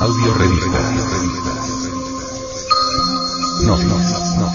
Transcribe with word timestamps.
Audio 0.00 0.32
revista. 0.34 0.78
No, 3.64 3.76
no, 3.76 3.98
no, 4.38 4.48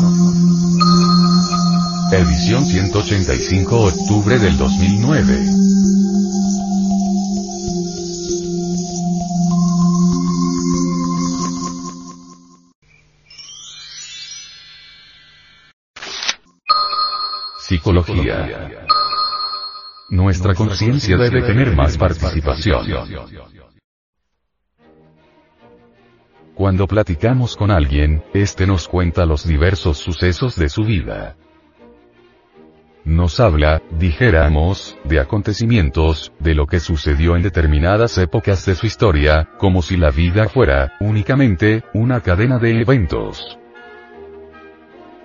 no. 0.00 0.32
Edición 2.10 2.64
185 2.64 3.80
octubre 3.82 4.38
del 4.38 4.56
2009. 4.56 5.44
Psicología. 17.58 18.70
Nuestra 20.08 20.54
conciencia 20.54 21.18
debe 21.18 21.42
tener 21.42 21.76
más 21.76 21.98
participación. 21.98 22.86
Cuando 26.58 26.88
platicamos 26.88 27.54
con 27.56 27.70
alguien, 27.70 28.24
éste 28.34 28.66
nos 28.66 28.88
cuenta 28.88 29.24
los 29.24 29.46
diversos 29.46 29.98
sucesos 29.98 30.56
de 30.56 30.68
su 30.68 30.82
vida. 30.82 31.36
Nos 33.04 33.38
habla, 33.38 33.80
dijéramos, 33.96 34.98
de 35.04 35.20
acontecimientos, 35.20 36.32
de 36.40 36.56
lo 36.56 36.66
que 36.66 36.80
sucedió 36.80 37.36
en 37.36 37.42
determinadas 37.42 38.18
épocas 38.18 38.66
de 38.66 38.74
su 38.74 38.86
historia, 38.86 39.50
como 39.56 39.82
si 39.82 39.96
la 39.96 40.10
vida 40.10 40.48
fuera, 40.48 40.94
únicamente, 40.98 41.84
una 41.94 42.22
cadena 42.22 42.58
de 42.58 42.80
eventos. 42.80 43.56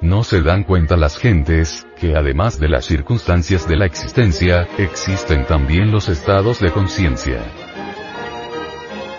No 0.01 0.23
se 0.23 0.43
dan 0.43 0.63
cuenta 0.63 0.97
las 0.97 1.17
gentes, 1.17 1.87
que 1.99 2.15
además 2.15 2.59
de 2.59 2.69
las 2.69 2.85
circunstancias 2.85 3.67
de 3.67 3.77
la 3.77 3.87
existencia, 3.87 4.67
existen 4.77 5.47
también 5.47 5.91
los 5.91 6.09
estados 6.09 6.59
de 6.59 6.71
conciencia. 6.71 7.41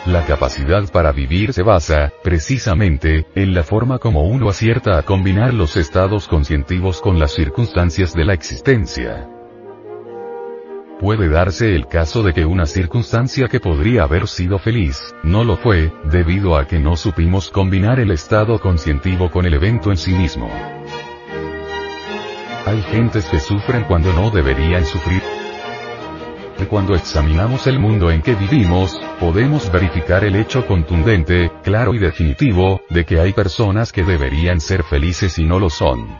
La 0.06 0.26
capacidad 0.26 0.86
para 0.92 1.12
vivir 1.12 1.54
se 1.54 1.62
basa, 1.62 2.12
precisamente, 2.22 3.26
en 3.34 3.54
la 3.54 3.62
forma 3.62 3.98
como 3.98 4.24
uno 4.24 4.50
acierta 4.50 4.98
a 4.98 5.02
combinar 5.02 5.54
los 5.54 5.78
estados 5.78 6.28
conscientivos 6.28 7.00
con 7.00 7.18
las 7.18 7.32
circunstancias 7.32 8.12
de 8.12 8.26
la 8.26 8.34
existencia. 8.34 9.26
Puede 11.00 11.30
darse 11.30 11.74
el 11.74 11.86
caso 11.86 12.22
de 12.22 12.34
que 12.34 12.44
una 12.44 12.66
circunstancia 12.66 13.48
que 13.48 13.60
podría 13.60 14.02
haber 14.02 14.28
sido 14.28 14.58
feliz, 14.58 15.14
no 15.22 15.42
lo 15.42 15.56
fue, 15.56 15.90
debido 16.04 16.58
a 16.58 16.66
que 16.66 16.78
no 16.78 16.96
supimos 16.96 17.48
combinar 17.48 17.98
el 17.98 18.10
estado 18.10 18.60
conscientivo 18.60 19.30
con 19.30 19.46
el 19.46 19.54
evento 19.54 19.90
en 19.90 19.96
sí 19.96 20.12
mismo. 20.12 20.50
Hay 22.66 22.82
gentes 22.82 23.24
que 23.24 23.40
sufren 23.40 23.84
cuando 23.84 24.12
no 24.12 24.30
deberían 24.30 24.84
sufrir. 24.84 25.22
Cuando 26.68 26.94
examinamos 26.94 27.66
el 27.66 27.78
mundo 27.78 28.10
en 28.10 28.22
que 28.22 28.34
vivimos, 28.34 29.00
podemos 29.20 29.70
verificar 29.70 30.24
el 30.24 30.34
hecho 30.34 30.66
contundente, 30.66 31.50
claro 31.62 31.94
y 31.94 31.98
definitivo, 31.98 32.80
de 32.90 33.04
que 33.04 33.20
hay 33.20 33.32
personas 33.32 33.92
que 33.92 34.02
deberían 34.02 34.60
ser 34.60 34.82
felices 34.82 35.38
y 35.38 35.44
no 35.44 35.58
lo 35.58 35.70
son. 35.70 36.18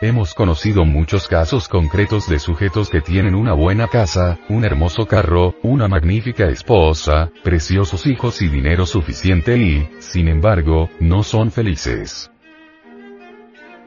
Hemos 0.00 0.34
conocido 0.34 0.84
muchos 0.84 1.28
casos 1.28 1.68
concretos 1.68 2.28
de 2.28 2.40
sujetos 2.40 2.90
que 2.90 3.00
tienen 3.00 3.34
una 3.34 3.52
buena 3.52 3.86
casa, 3.86 4.38
un 4.48 4.64
hermoso 4.64 5.06
carro, 5.06 5.54
una 5.62 5.86
magnífica 5.86 6.48
esposa, 6.48 7.30
preciosos 7.44 8.06
hijos 8.06 8.42
y 8.42 8.48
dinero 8.48 8.84
suficiente 8.84 9.56
y, 9.56 9.88
sin 10.00 10.28
embargo, 10.28 10.90
no 10.98 11.22
son 11.22 11.52
felices. 11.52 12.32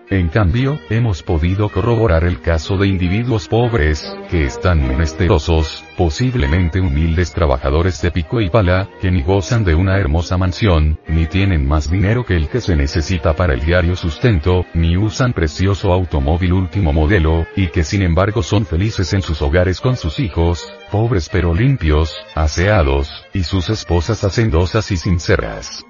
En 0.10 0.28
cambio, 0.30 0.80
hemos 0.92 1.24
podido 1.24 1.70
corroborar 1.70 2.26
el 2.26 2.40
caso 2.40 2.78
de 2.78 2.88
individuos 2.88 3.48
pobres, 3.48 4.16
que 4.30 4.46
están 4.46 4.88
menesterosos, 4.88 5.84
posiblemente 5.98 6.80
humildes 6.80 7.34
trabajadores 7.34 8.00
de 8.04 8.12
pico 8.12 8.40
y 8.40 8.52
pala, 8.52 8.88
que 9.02 9.10
ni 9.10 9.24
gozan 9.24 9.64
de 9.64 9.74
una 9.74 9.98
hermosa 9.98 10.38
mansión, 10.38 11.00
ni 11.08 11.26
tienen 11.26 11.68
más 11.68 11.90
dinero 11.90 12.24
que 12.24 12.36
el 12.36 12.50
que 12.50 12.62
se 12.62 12.76
necesita 12.76 13.34
para 13.34 13.56
el 13.56 13.62
diario 13.66 13.96
sustento, 13.96 14.68
ni 14.76 14.96
usan 14.96 15.34
precioso 15.34 15.92
automóvil 15.92 16.54
último 16.54 16.94
modelo, 16.94 17.48
y 17.56 17.70
que 17.70 17.84
sin 17.84 18.04
embargo 18.04 18.44
son 18.44 18.68
felices 18.68 19.12
en 19.14 19.24
sus 19.24 19.42
hogares 19.42 19.82
con 19.82 19.98
sus 19.98 20.20
hijos, 20.20 20.72
pobres 20.92 21.30
pero 21.30 21.52
limpios, 21.56 22.14
aseados, 22.36 23.10
y 23.34 23.44
sus 23.44 23.72
esposas 23.72 24.24
hacendosas 24.24 24.92
y 24.92 24.98
sinceras. 24.98 25.84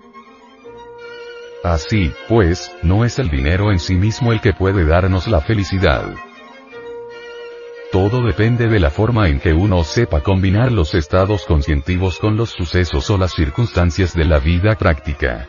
Así, 1.66 2.14
pues, 2.30 2.72
no 2.84 3.06
es 3.06 3.18
el 3.18 3.28
dinero 3.28 3.72
en 3.72 3.80
sí 3.80 3.96
mismo 3.96 4.32
el 4.32 4.40
que 4.40 4.54
puede 4.54 4.86
darnos 4.86 5.28
la 5.28 5.42
felicidad. 5.42 6.14
Todo 7.92 8.22
depende 8.22 8.68
de 8.68 8.80
la 8.80 8.92
forma 8.92 9.30
en 9.30 9.40
que 9.40 9.52
uno 9.54 9.84
sepa 9.84 10.22
combinar 10.22 10.72
los 10.72 10.94
estados 10.94 11.44
conscientivos 11.48 12.20
con 12.20 12.38
los 12.38 12.52
sucesos 12.52 13.10
o 13.10 13.18
las 13.18 13.34
circunstancias 13.34 14.14
de 14.14 14.26
la 14.26 14.38
vida 14.38 14.76
práctica. 14.76 15.48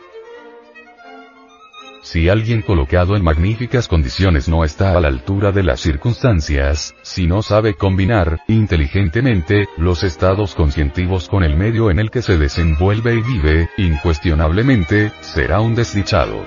Si 2.01 2.29
alguien 2.29 2.61
colocado 2.61 3.15
en 3.15 3.23
magníficas 3.23 3.87
condiciones 3.87 4.47
no 4.47 4.63
está 4.63 4.97
a 4.97 5.01
la 5.01 5.07
altura 5.07 5.51
de 5.51 5.63
las 5.63 5.81
circunstancias, 5.81 6.95
si 7.01 7.27
no 7.27 7.41
sabe 7.41 7.73
combinar, 7.75 8.39
inteligentemente, 8.47 9.67
los 9.77 10.03
estados 10.03 10.55
conscientivos 10.55 11.27
con 11.27 11.43
el 11.43 11.57
medio 11.57 11.91
en 11.91 11.99
el 11.99 12.09
que 12.09 12.21
se 12.21 12.37
desenvuelve 12.37 13.15
y 13.15 13.21
vive, 13.21 13.69
incuestionablemente, 13.77 15.11
será 15.21 15.59
un 15.59 15.75
desdichado. 15.75 16.45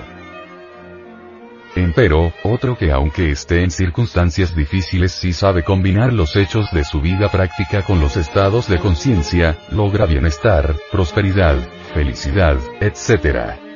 Empero, 1.75 2.33
otro 2.43 2.77
que 2.77 2.91
aunque 2.91 3.31
esté 3.31 3.63
en 3.63 3.71
circunstancias 3.71 4.53
difíciles 4.53 5.13
sí 5.13 5.31
sabe 5.31 5.63
combinar 5.63 6.11
los 6.11 6.35
hechos 6.35 6.69
de 6.71 6.83
su 6.83 6.99
vida 6.99 7.29
práctica 7.29 7.83
con 7.83 8.01
los 8.01 8.17
estados 8.17 8.67
de 8.67 8.77
conciencia, 8.77 9.57
logra 9.71 10.05
bienestar, 10.05 10.75
prosperidad, 10.91 11.55
felicidad, 11.93 12.57
etc. 12.81 13.70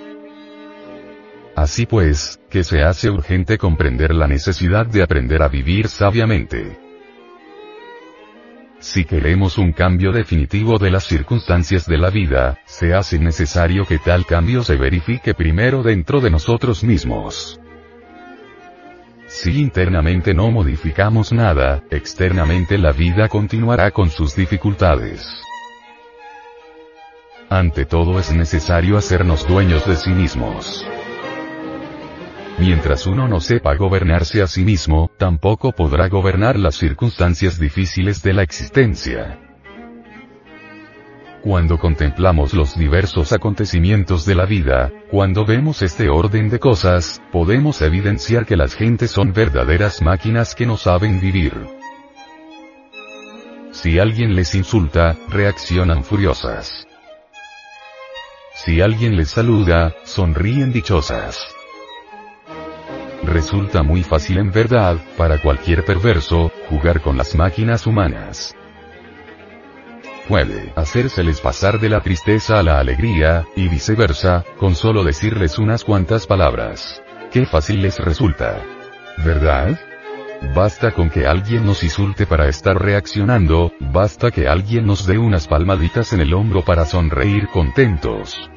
Así 1.55 1.85
pues, 1.85 2.39
que 2.49 2.63
se 2.63 2.83
hace 2.83 3.09
urgente 3.09 3.57
comprender 3.57 4.13
la 4.13 4.27
necesidad 4.27 4.85
de 4.85 5.01
aprender 5.01 5.41
a 5.41 5.47
vivir 5.47 5.87
sabiamente. 5.87 6.77
Si 8.79 9.05
queremos 9.05 9.57
un 9.57 9.71
cambio 9.71 10.11
definitivo 10.11 10.77
de 10.77 10.91
las 10.91 11.05
circunstancias 11.05 11.87
de 11.87 11.97
la 11.97 12.09
vida, 12.09 12.59
se 12.65 12.93
hace 12.93 13.17
necesario 13.19 13.85
que 13.85 13.99
tal 13.99 14.25
cambio 14.25 14.63
se 14.63 14.75
verifique 14.75 15.33
primero 15.33 15.81
dentro 15.81 16.19
de 16.19 16.29
nosotros 16.29 16.83
mismos. 16.83 17.59
Si 19.27 19.59
internamente 19.59 20.33
no 20.33 20.51
modificamos 20.51 21.31
nada, 21.31 21.83
externamente 21.89 22.77
la 22.77 22.91
vida 22.91 23.27
continuará 23.29 23.91
con 23.91 24.09
sus 24.09 24.35
dificultades. 24.35 25.25
Ante 27.49 27.85
todo 27.85 28.19
es 28.19 28.31
necesario 28.33 28.97
hacernos 28.97 29.47
dueños 29.47 29.85
de 29.87 29.95
sí 29.95 30.11
mismos. 30.11 30.85
Mientras 32.57 33.05
uno 33.05 33.27
no 33.27 33.41
sepa 33.41 33.75
gobernarse 33.75 34.41
a 34.41 34.47
sí 34.47 34.63
mismo, 34.63 35.11
tampoco 35.17 35.73
podrá 35.73 36.07
gobernar 36.07 36.57
las 36.57 36.75
circunstancias 36.75 37.59
difíciles 37.59 38.23
de 38.23 38.33
la 38.33 38.43
existencia. 38.43 39.39
Cuando 41.43 41.77
contemplamos 41.77 42.53
los 42.53 42.77
diversos 42.77 43.33
acontecimientos 43.33 44.25
de 44.25 44.35
la 44.35 44.45
vida, 44.45 44.91
cuando 45.11 45.45
vemos 45.45 45.81
este 45.81 46.09
orden 46.09 46.49
de 46.49 46.59
cosas, 46.59 47.21
podemos 47.31 47.81
evidenciar 47.81 48.45
que 48.45 48.55
las 48.55 48.73
gentes 48.73 49.11
son 49.11 49.33
verdaderas 49.33 50.01
máquinas 50.01 50.55
que 50.55 50.65
no 50.65 50.77
saben 50.77 51.19
vivir. 51.19 51.53
Si 53.71 53.99
alguien 53.99 54.33
les 54.33 54.55
insulta, 54.55 55.17
reaccionan 55.29 56.03
furiosas. 56.03 56.87
Si 58.55 58.79
alguien 58.79 59.17
les 59.17 59.29
saluda, 59.29 59.93
sonríen 60.05 60.71
dichosas. 60.71 61.54
Resulta 63.25 63.81
muy 63.81 64.03
fácil 64.03 64.37
en 64.37 64.51
verdad, 64.51 64.97
para 65.17 65.41
cualquier 65.41 65.83
perverso, 65.83 66.51
jugar 66.69 67.01
con 67.01 67.17
las 67.17 67.35
máquinas 67.35 67.87
humanas. 67.87 68.55
Puede 70.27 70.71
hacérseles 70.75 71.41
pasar 71.41 71.79
de 71.79 71.89
la 71.89 72.01
tristeza 72.01 72.59
a 72.59 72.63
la 72.63 72.79
alegría, 72.79 73.45
y 73.55 73.67
viceversa, 73.67 74.43
con 74.57 74.75
solo 74.75 75.03
decirles 75.03 75.57
unas 75.57 75.83
cuantas 75.83 76.27
palabras. 76.27 77.01
Qué 77.31 77.45
fácil 77.45 77.81
les 77.81 77.97
resulta. 77.99 78.61
¿Verdad? 79.25 79.79
Basta 80.53 80.91
con 80.91 81.09
que 81.09 81.25
alguien 81.25 81.65
nos 81.65 81.83
insulte 81.83 82.27
para 82.27 82.47
estar 82.47 82.77
reaccionando, 82.77 83.71
basta 83.79 84.29
que 84.29 84.47
alguien 84.47 84.85
nos 84.85 85.07
dé 85.07 85.17
unas 85.17 85.47
palmaditas 85.47 86.13
en 86.13 86.21
el 86.21 86.33
hombro 86.33 86.63
para 86.63 86.85
sonreír 86.85 87.47
contentos. 87.47 88.49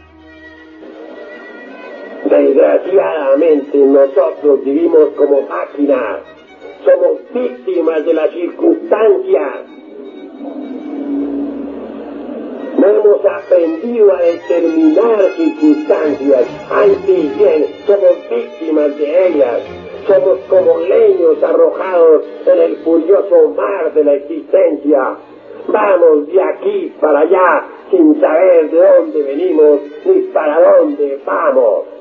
Nosotros 3.38 4.64
vivimos 4.64 5.10
como 5.10 5.42
máquinas, 5.42 6.22
somos 6.84 7.18
víctimas 7.32 8.04
de 8.04 8.12
las 8.12 8.30
circunstancias. 8.32 9.54
No 12.78 12.86
hemos 12.88 13.24
aprendido 13.24 14.12
a 14.12 14.20
determinar 14.22 15.20
circunstancias, 15.36 16.46
antes 16.68 17.38
bien 17.38 17.66
somos 17.86 18.16
víctimas 18.28 18.98
de 18.98 19.28
ellas. 19.28 19.62
Somos 20.08 20.40
como 20.48 20.80
leños 20.80 21.40
arrojados 21.40 22.24
en 22.44 22.60
el 22.60 22.76
furioso 22.78 23.50
mar 23.56 23.94
de 23.94 24.02
la 24.02 24.14
existencia. 24.14 25.16
Vamos 25.68 26.26
de 26.26 26.42
aquí 26.42 26.92
para 27.00 27.20
allá 27.20 27.68
sin 27.90 28.20
saber 28.20 28.68
de 28.70 28.78
dónde 28.78 29.22
venimos 29.22 29.80
ni 30.06 30.22
para 30.32 30.60
dónde 30.60 31.20
vamos. 31.24 31.97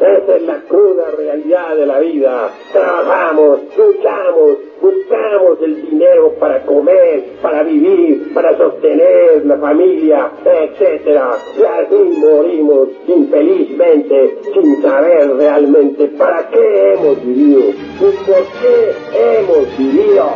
Esa 0.00 0.36
es 0.36 0.42
la 0.42 0.60
cruda 0.60 1.10
realidad 1.16 1.74
de 1.74 1.86
la 1.86 1.98
vida. 1.98 2.50
Trabajamos, 2.72 3.60
luchamos, 3.76 4.58
buscamos 4.80 5.60
el 5.60 5.90
dinero 5.90 6.34
para 6.38 6.64
comer, 6.64 7.24
para 7.42 7.64
vivir, 7.64 8.32
para 8.32 8.56
sostener 8.56 9.44
la 9.44 9.58
familia, 9.58 10.30
etc. 10.44 11.20
Y 11.58 11.62
así 11.64 12.20
morimos 12.20 12.90
infelizmente 13.08 14.38
sin 14.54 14.82
saber 14.82 15.34
realmente 15.36 16.06
para 16.16 16.48
qué 16.48 16.92
hemos 16.92 17.24
vivido 17.24 17.60
y 17.70 18.16
por 18.24 18.44
qué 18.60 18.94
hemos 19.14 19.78
vivido. 19.78 20.26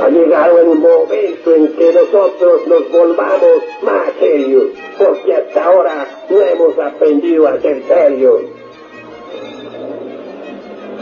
Ha 0.00 0.08
llegado 0.08 0.58
el 0.60 0.78
momento 0.78 1.54
en 1.54 1.68
que 1.74 1.92
nosotros 1.92 2.66
nos 2.66 2.90
volvamos 2.90 3.62
más 3.82 4.12
serios, 4.18 4.68
porque 4.96 5.34
hasta 5.34 5.64
ahora 5.64 6.06
no 6.30 6.40
hemos 6.40 6.78
aprendido 6.78 7.46
a 7.46 7.60
ser 7.60 7.82
serios. 7.82 8.40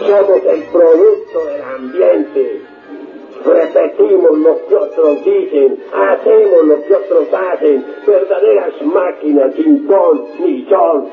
Somos 0.00 0.44
el 0.44 0.62
producto 0.64 1.44
del 1.44 1.62
ambiente. 1.62 2.60
Repetimos 3.44 4.38
lo 4.38 4.66
que 4.66 4.74
otros 4.74 5.24
dicen, 5.24 5.78
hacemos 5.94 6.64
lo 6.64 6.82
que 6.82 6.94
otros 6.94 7.28
hacen, 7.32 7.84
verdaderas 8.04 8.82
máquinas 8.82 9.54
sin 9.54 9.86
ton 9.86 10.24
ni 10.40 10.64
son, 10.68 11.08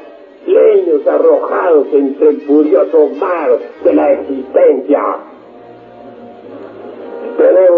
leños 0.47 1.05
arrojados 1.05 1.87
entre 1.93 2.29
el 2.29 2.41
furioso 2.41 3.09
mar 3.19 3.59
de 3.83 3.93
la 3.93 4.11
existencia. 4.13 5.34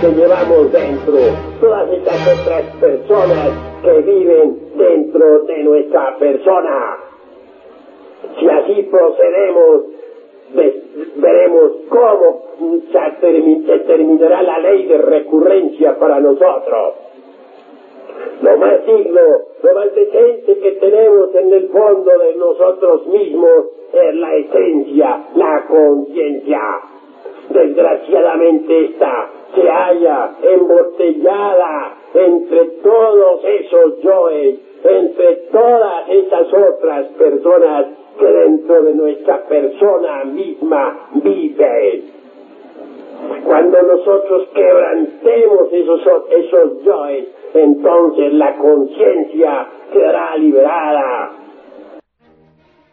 que 0.00 0.08
llevamos 0.12 0.72
dentro, 0.72 1.14
todas 1.60 1.92
esas 1.92 2.40
otras 2.40 2.62
personas 2.76 3.50
que 3.82 3.92
viven 4.00 4.58
dentro 4.76 5.40
de 5.40 5.58
nuestra 5.62 6.16
persona. 6.16 6.96
Si 8.38 8.48
así 8.48 8.82
procedemos, 8.84 9.82
veremos 11.16 11.72
cómo 11.90 12.42
se 12.90 13.78
terminará 13.80 14.42
la 14.42 14.58
ley 14.60 14.86
de 14.86 14.98
recurrencia 14.98 15.98
para 15.98 16.18
nosotros. 16.18 16.94
Lo 18.40 18.56
más 18.56 18.86
digno, 18.86 19.20
lo 19.62 19.74
más 19.74 19.94
decente 19.94 20.58
que 20.60 20.70
tenemos 20.72 21.34
en 21.34 21.52
el 21.52 21.68
fondo 21.68 22.10
de 22.18 22.34
nosotros 22.36 23.06
mismos 23.06 23.66
es 23.92 24.14
la 24.14 24.34
esencia, 24.34 25.24
la 25.34 25.66
conciencia. 25.68 26.60
Desgraciadamente 27.50 28.84
esta 28.86 29.30
se 29.54 29.68
halla 29.68 30.30
embotellada 30.42 31.94
entre 32.14 32.64
todos 32.82 33.44
esos 33.44 34.00
yoes, 34.02 34.58
entre 34.84 35.34
todas 35.52 36.08
esas 36.08 36.52
otras 36.52 37.06
personas 37.18 37.86
que 38.18 38.26
dentro 38.26 38.82
de 38.82 38.94
nuestra 38.94 39.42
persona 39.44 40.24
misma 40.24 41.08
viven. 41.14 42.20
Cuando 43.44 43.82
nosotros 43.82 44.48
quebrantemos 44.54 45.72
esos, 45.72 46.00
esos 46.30 46.82
yoes, 46.82 47.28
entonces 47.54 48.32
la 48.34 48.56
conciencia 48.56 49.66
quedará 49.92 50.36
liberada. 50.36 51.39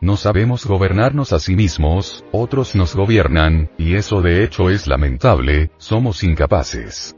No 0.08 0.16
sabemos 0.16 0.66
gobernarnos 0.66 1.34
a 1.34 1.40
sí 1.40 1.58
mismos, 1.58 2.24
otros 2.32 2.76
nos 2.76 2.96
gobiernan, 2.96 3.70
y 3.78 3.96
eso 3.96 4.22
de 4.22 4.46
hecho 4.46 4.70
es 4.70 4.88
lamentable, 4.88 5.70
somos 5.80 6.24
incapaces. 6.24 7.18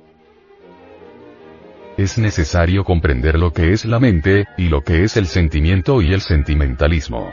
Es 1.98 2.18
necesario 2.18 2.84
comprender 2.84 3.38
lo 3.38 3.54
que 3.54 3.74
es 3.74 3.86
la 3.86 4.00
mente, 4.00 4.48
y 4.58 4.70
lo 4.70 4.82
que 4.82 5.04
es 5.04 5.18
el 5.18 5.28
sentimiento 5.28 6.02
y 6.02 6.14
el 6.14 6.22
sentimentalismo. 6.22 7.32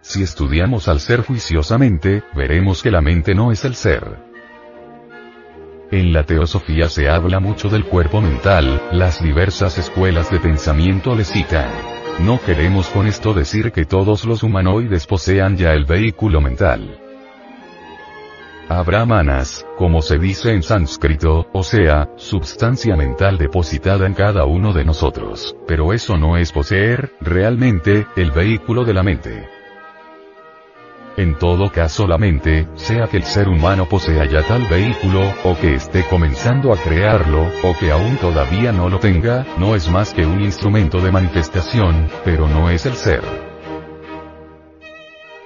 Si 0.00 0.20
estudiamos 0.20 0.88
al 0.88 0.98
ser 0.98 1.20
juiciosamente, 1.20 2.24
veremos 2.34 2.82
que 2.82 2.90
la 2.90 3.02
mente 3.02 3.36
no 3.36 3.52
es 3.52 3.64
el 3.64 3.76
ser. 3.76 4.02
En 5.92 6.12
la 6.12 6.24
teosofía 6.24 6.88
se 6.88 7.08
habla 7.08 7.38
mucho 7.38 7.68
del 7.68 7.84
cuerpo 7.84 8.20
mental, 8.20 8.82
las 8.90 9.22
diversas 9.22 9.78
escuelas 9.78 10.28
de 10.32 10.40
pensamiento 10.40 11.14
le 11.14 11.22
citan. 11.22 11.95
No 12.20 12.40
queremos 12.40 12.88
con 12.88 13.06
esto 13.06 13.34
decir 13.34 13.72
que 13.72 13.84
todos 13.84 14.24
los 14.24 14.42
humanoides 14.42 15.06
posean 15.06 15.56
ya 15.56 15.72
el 15.72 15.84
vehículo 15.84 16.40
mental. 16.40 16.98
Habrá 18.68 19.04
manas, 19.04 19.64
como 19.76 20.02
se 20.02 20.18
dice 20.18 20.50
en 20.50 20.62
sánscrito, 20.62 21.46
o 21.52 21.62
sea, 21.62 22.10
substancia 22.16 22.96
mental 22.96 23.38
depositada 23.38 24.06
en 24.06 24.14
cada 24.14 24.44
uno 24.44 24.72
de 24.72 24.84
nosotros, 24.84 25.54
pero 25.68 25.92
eso 25.92 26.16
no 26.16 26.36
es 26.36 26.50
poseer, 26.50 27.12
realmente, 27.20 28.06
el 28.16 28.32
vehículo 28.32 28.84
de 28.84 28.94
la 28.94 29.02
mente. 29.04 29.55
En 31.16 31.38
todo 31.38 31.72
caso 31.72 32.06
la 32.06 32.18
mente, 32.18 32.68
sea 32.74 33.06
que 33.06 33.16
el 33.16 33.22
ser 33.22 33.48
humano 33.48 33.88
posea 33.88 34.26
ya 34.26 34.42
tal 34.42 34.66
vehículo, 34.68 35.22
o 35.44 35.56
que 35.56 35.74
esté 35.74 36.04
comenzando 36.04 36.74
a 36.74 36.76
crearlo, 36.76 37.48
o 37.62 37.74
que 37.78 37.90
aún 37.90 38.18
todavía 38.18 38.70
no 38.70 38.90
lo 38.90 38.98
tenga, 38.98 39.46
no 39.56 39.74
es 39.74 39.88
más 39.88 40.12
que 40.12 40.26
un 40.26 40.42
instrumento 40.42 41.00
de 41.00 41.10
manifestación, 41.10 42.10
pero 42.22 42.46
no 42.48 42.68
es 42.68 42.84
el 42.84 42.94
ser. 42.94 43.22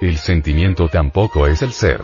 El 0.01 0.17
sentimiento 0.17 0.89
tampoco 0.89 1.47
es 1.47 1.61
el 1.61 1.71
ser. 1.71 2.01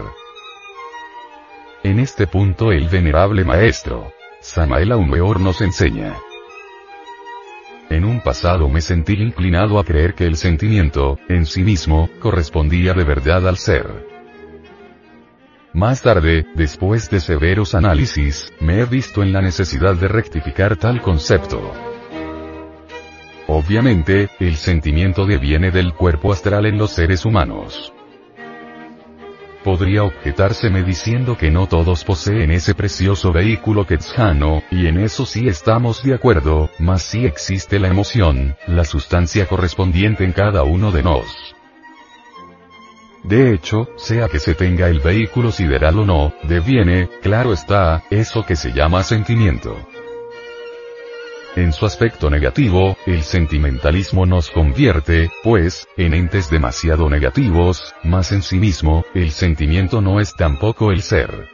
En 1.84 2.00
este 2.00 2.26
punto 2.26 2.72
el 2.72 2.88
venerable 2.88 3.44
maestro, 3.44 4.14
Samael 4.40 4.94
Aumeor 4.94 5.42
nos 5.42 5.60
enseña. 5.60 6.16
En 7.98 8.06
un 8.06 8.22
pasado 8.22 8.70
me 8.70 8.80
sentí 8.80 9.14
inclinado 9.14 9.80
a 9.80 9.84
creer 9.84 10.14
que 10.14 10.26
el 10.26 10.38
sentimiento, 10.38 11.18
en 11.30 11.48
sí 11.48 11.64
mismo, 11.64 12.12
correspondía 12.20 12.94
de 12.94 13.04
verdad 13.04 13.48
al 13.48 13.58
ser. 13.58 13.88
Más 15.74 16.04
tarde, 16.04 16.46
después 16.54 17.10
de 17.10 17.20
severos 17.20 17.74
análisis, 17.74 18.54
me 18.60 18.82
he 18.82 18.86
visto 18.86 19.24
en 19.24 19.34
la 19.34 19.42
necesidad 19.42 19.96
de 19.96 20.10
rectificar 20.10 20.78
tal 20.78 21.02
concepto. 21.02 21.60
Obviamente, 23.48 24.30
el 24.40 24.58
sentimiento 24.58 25.26
deviene 25.26 25.72
del 25.72 25.96
cuerpo 25.96 26.32
astral 26.32 26.68
en 26.68 26.78
los 26.78 26.92
seres 26.92 27.26
humanos. 27.26 27.92
Podría 29.68 30.06
objetárseme 30.06 30.82
diciendo 30.82 31.38
que 31.38 31.52
no 31.52 31.68
todos 31.68 32.06
poseen 32.06 32.52
ese 32.52 32.74
precioso 32.74 33.34
vehículo 33.34 33.86
quetzano, 33.86 34.64
y 34.72 34.88
en 34.88 34.98
eso 34.98 35.26
sí 35.26 35.50
estamos 35.50 36.02
de 36.04 36.14
acuerdo, 36.14 36.70
mas 36.80 37.02
sí 37.02 37.26
existe 37.26 37.78
la 37.78 37.90
emoción, 37.90 38.56
la 38.66 38.86
sustancia 38.86 39.46
correspondiente 39.46 40.24
en 40.24 40.32
cada 40.32 40.64
uno 40.64 40.94
de 40.94 41.04
nos. 41.04 41.54
De 43.26 43.54
hecho, 43.54 43.90
sea 43.98 44.30
que 44.30 44.40
se 44.40 44.56
tenga 44.56 44.88
el 44.88 45.02
vehículo 45.02 45.52
sideral 45.52 46.00
o 46.00 46.06
no, 46.06 46.34
deviene, 46.44 47.10
claro 47.22 47.52
está, 47.52 48.06
eso 48.10 48.46
que 48.46 48.56
se 48.56 48.72
llama 48.72 49.04
sentimiento. 49.04 49.76
En 51.58 51.74
su 51.74 51.88
aspecto 51.88 52.30
negativo, 52.30 52.96
el 53.08 53.24
sentimentalismo 53.24 54.28
nos 54.28 54.52
convierte, 54.52 55.32
pues, 55.44 55.88
en 55.98 56.14
entes 56.14 56.52
demasiado 56.52 57.10
negativos, 57.10 57.96
mas 58.04 58.32
en 58.32 58.44
sí 58.44 58.60
mismo, 58.60 59.06
el 59.16 59.32
sentimiento 59.32 60.00
no 60.00 60.20
es 60.20 60.36
tampoco 60.36 60.92
el 60.92 61.02
ser. 61.02 61.48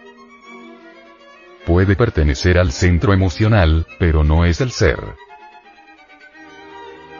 Puede 1.65 1.95
pertenecer 1.95 2.57
al 2.57 2.73
centro 2.73 3.13
emocional, 3.13 3.87
pero 3.97 4.25
no 4.25 4.43
es 4.43 4.59
el 4.59 4.71
ser. 4.71 4.99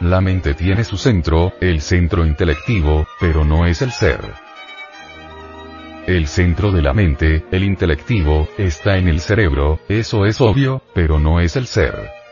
La 0.02 0.20
mente 0.20 0.54
tiene 0.54 0.84
su 0.84 0.98
centro, 0.98 1.54
el 1.62 1.80
centro 1.80 2.26
intelectivo, 2.26 3.08
pero 3.18 3.46
no 3.46 3.66
es 3.66 3.82
el 3.82 3.94
ser. 3.94 4.20
El 6.06 6.28
centro 6.28 6.74
de 6.74 6.82
la 6.82 6.92
mente, 6.94 7.46
el 7.50 7.64
intelectivo, 7.64 8.50
está 8.58 8.98
en 8.98 9.08
el 9.08 9.22
cerebro, 9.22 9.80
eso 9.88 10.26
es 10.26 10.42
obvio, 10.42 10.82
pero 10.94 11.18
no 11.18 11.40
es 11.40 11.56
el 11.56 11.66
ser. 11.66 12.23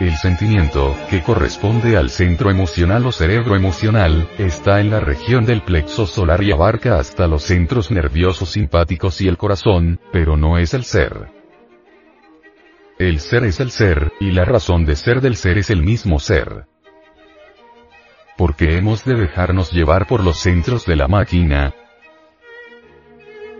El 0.00 0.16
sentimiento, 0.16 0.96
que 1.10 1.22
corresponde 1.22 1.98
al 1.98 2.08
centro 2.08 2.50
emocional 2.50 3.04
o 3.04 3.12
cerebro 3.12 3.54
emocional, 3.54 4.30
está 4.38 4.80
en 4.80 4.88
la 4.88 4.98
región 4.98 5.44
del 5.44 5.60
plexo 5.60 6.06
solar 6.06 6.42
y 6.42 6.52
abarca 6.52 6.98
hasta 6.98 7.26
los 7.26 7.42
centros 7.42 7.90
nerviosos 7.90 8.48
simpáticos 8.48 9.20
y 9.20 9.28
el 9.28 9.36
corazón, 9.36 10.00
pero 10.10 10.38
no 10.38 10.56
es 10.56 10.72
el 10.72 10.84
ser. 10.84 11.28
El 12.98 13.20
ser 13.20 13.44
es 13.44 13.60
el 13.60 13.70
ser, 13.70 14.10
y 14.20 14.30
la 14.30 14.46
razón 14.46 14.86
de 14.86 14.96
ser 14.96 15.20
del 15.20 15.36
ser 15.36 15.58
es 15.58 15.68
el 15.68 15.82
mismo 15.82 16.18
ser. 16.18 16.64
Porque 18.38 18.78
hemos 18.78 19.04
de 19.04 19.16
dejarnos 19.16 19.70
llevar 19.70 20.06
por 20.06 20.24
los 20.24 20.38
centros 20.38 20.86
de 20.86 20.96
la 20.96 21.08
máquina? 21.08 21.74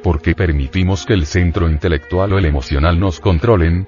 Porque 0.03 0.35
permitimos 0.35 1.05
que 1.05 1.13
el 1.13 1.27
centro 1.27 1.69
intelectual 1.69 2.33
o 2.33 2.39
el 2.39 2.47
emocional 2.47 2.99
nos 2.99 3.21
controlen? 3.21 3.87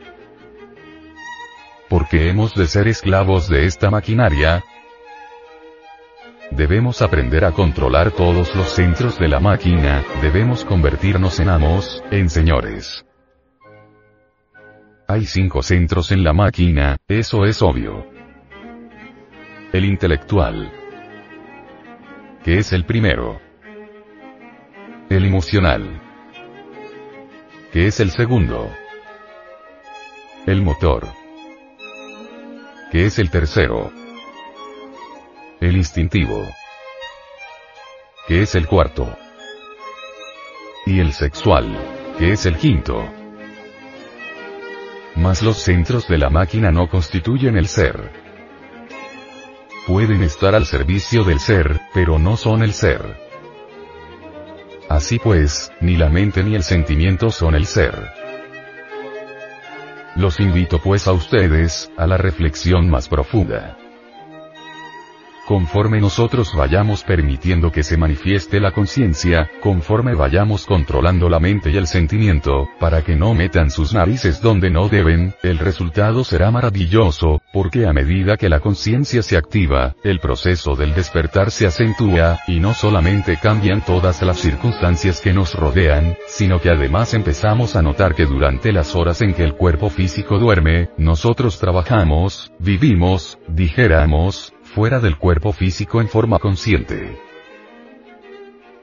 Porque 1.93 2.31
hemos 2.31 2.55
de 2.55 2.67
ser 2.69 2.89
esclavos 2.89 3.51
de 3.51 3.67
esta 3.67 3.91
maquinaria? 3.91 4.65
Debemos 6.51 7.03
aprender 7.03 7.45
a 7.45 7.53
controlar 7.53 8.13
todos 8.13 8.57
los 8.57 8.71
centros 8.71 9.19
de 9.19 9.29
la 9.29 9.41
máquina, 9.41 10.03
debemos 10.23 10.65
convertirnos 10.65 11.39
en 11.39 11.51
amos, 11.51 12.03
en 12.11 12.31
señores. 12.31 13.05
Hay 15.07 15.27
cinco 15.27 15.63
centros 15.63 16.13
en 16.13 16.25
la 16.25 16.33
máquina, 16.33 16.97
eso 17.09 17.45
es 17.45 17.61
obvio. 17.61 18.07
El 19.75 19.85
intelectual. 19.85 20.73
Que 22.43 22.57
es 22.57 22.73
el 22.73 22.87
primero. 22.87 23.39
El 25.11 25.27
emocional. 25.27 26.01
Que 27.71 27.89
es 27.89 28.01
el 28.01 28.09
segundo. 28.13 28.71
El 30.47 30.63
motor. 30.63 31.22
Que 32.93 33.07
es 33.07 33.19
el 33.19 33.31
tercero. 33.31 33.91
El 35.63 35.79
instintivo. 35.79 36.47
Que 38.29 38.43
es 38.43 38.55
el 38.55 38.67
cuarto. 38.67 39.17
Y 40.85 41.01
el 41.01 41.15
sexual. 41.15 41.75
Que 42.19 42.33
es 42.33 42.45
el 42.45 42.59
quinto. 42.59 43.03
Mas 45.17 45.43
los 45.43 45.57
centros 45.57 46.07
de 46.07 46.19
la 46.19 46.29
máquina 46.29 46.71
no 46.71 46.91
constituyen 46.91 47.57
el 47.57 47.67
ser. 47.67 48.13
Pueden 49.87 50.23
estar 50.23 50.55
al 50.55 50.67
servicio 50.67 51.25
del 51.25 51.41
ser, 51.41 51.81
pero 51.95 52.19
no 52.19 52.37
son 52.37 52.63
el 52.63 52.75
ser. 52.75 53.01
Así 54.91 55.19
pues, 55.19 55.73
ni 55.81 55.97
la 55.97 56.11
mente 56.11 56.43
ni 56.43 56.55
el 56.57 56.63
sentimiento 56.63 57.31
son 57.31 57.55
el 57.55 57.65
ser. 57.65 57.95
Los 60.15 60.41
invito 60.41 60.79
pues 60.79 61.09
a 61.09 61.13
ustedes, 61.13 61.91
a 61.97 62.07
la 62.07 62.19
reflexión 62.19 62.91
más 62.91 63.09
profunda. 63.09 63.79
Conforme 65.53 66.01
nosotros 66.01 66.55
vayamos 66.57 67.05
permitiendo 67.05 67.71
que 67.71 67.83
se 67.83 67.99
manifieste 67.99 68.59
la 68.59 68.71
conciencia, 68.71 69.51
conforme 69.61 70.15
vayamos 70.15 70.65
controlando 70.65 71.29
la 71.29 71.41
mente 71.41 71.71
y 71.71 71.77
el 71.77 71.87
sentimiento, 71.87 72.71
para 72.81 73.03
que 73.03 73.17
no 73.17 73.35
metan 73.35 73.71
sus 73.71 73.93
narices 73.93 74.41
donde 74.41 74.71
no 74.71 74.89
deben, 74.89 75.35
el 75.43 75.59
resultado 75.59 76.25
será 76.25 76.51
maravilloso, 76.51 77.43
porque 77.53 77.87
a 77.87 77.93
medida 77.93 78.39
que 78.39 78.49
la 78.49 78.61
conciencia 78.61 79.23
se 79.23 79.37
activa, 79.37 79.95
el 80.03 80.21
proceso 80.21 80.75
del 80.75 80.95
despertar 80.95 81.51
se 81.51 81.67
acentúa, 81.67 82.41
y 82.49 82.59
no 82.59 82.73
solamente 82.73 83.37
cambian 83.37 83.85
todas 83.85 84.23
las 84.23 84.39
circunstancias 84.39 85.21
que 85.21 85.35
nos 85.35 85.55
rodean, 85.55 86.17
sino 86.29 86.63
que 86.63 86.71
además 86.71 87.13
empezamos 87.13 87.77
a 87.77 87.83
notar 87.83 88.15
que 88.15 88.25
durante 88.25 88.73
las 88.73 88.97
horas 88.97 89.21
en 89.21 89.35
que 89.35 89.45
el 89.45 89.53
cuerpo 89.53 89.91
físico 89.91 90.39
duerme, 90.39 90.89
nosotros 90.97 91.59
trabajamos, 91.59 92.51
vivimos, 92.59 93.39
dijéramos, 93.49 94.55
fuera 94.75 95.01
del 95.01 95.17
cuerpo 95.17 95.53
físico 95.53 96.01
en 96.01 96.09
forma 96.09 96.39
consciente. 96.39 97.19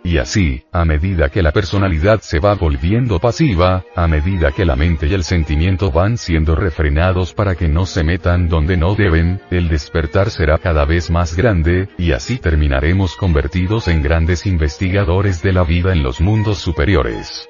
Y 0.04 0.18
así, 0.18 0.64
a 0.72 0.86
medida 0.86 1.30
que 1.30 1.42
la 1.42 1.52
personalidad 1.52 2.22
se 2.22 2.40
va 2.40 2.56
volviendo 2.56 3.20
pasiva, 3.20 3.84
a 3.96 4.08
medida 4.08 4.52
que 4.52 4.66
la 4.66 4.76
mente 4.76 5.08
y 5.08 5.14
el 5.14 5.24
sentimiento 5.24 5.92
van 5.92 6.18
siendo 6.18 6.56
refrenados 6.56 7.34
para 7.34 7.56
que 7.56 7.68
no 7.68 7.86
se 7.86 8.04
metan 8.04 8.48
donde 8.48 8.78
no 8.78 8.96
deben, 8.96 9.42
el 9.52 9.68
despertar 9.68 10.30
será 10.30 10.58
cada 10.58 10.86
vez 10.86 11.12
más 11.12 11.36
grande, 11.36 11.90
y 11.98 12.14
así 12.14 12.38
terminaremos 12.38 13.16
convertidos 13.18 13.88
en 13.90 14.02
grandes 14.02 14.46
investigadores 14.46 15.42
de 15.42 15.54
la 15.54 15.64
vida 15.64 15.92
en 15.92 16.02
los 16.02 16.22
mundos 16.22 16.60
superiores. 16.60 17.50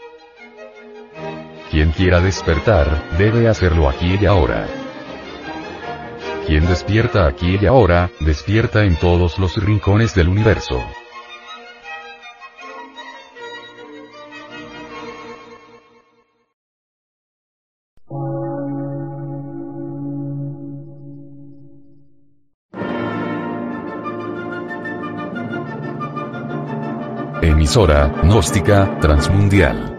Quien 1.69 1.91
quiera 1.91 2.19
despertar, 2.19 3.15
debe 3.19 3.47
hacerlo 3.47 3.87
aquí 3.87 4.17
y 4.19 4.25
ahora. 4.25 4.78
Quien 6.49 6.65
despierta 6.65 7.27
aquí 7.27 7.59
y 7.61 7.67
ahora, 7.67 8.09
despierta 8.21 8.83
en 8.83 8.95
todos 8.95 9.37
los 9.37 9.55
rincones 9.63 10.15
del 10.15 10.29
universo. 10.29 10.83
Emisora, 27.43 28.07
gnóstica, 28.23 28.97
transmundial 28.99 29.98